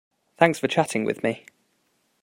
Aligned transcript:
Thanks 0.35 0.57
for 0.57 0.67
chatting 0.67 1.05
with 1.05 1.21
me. 1.21 1.45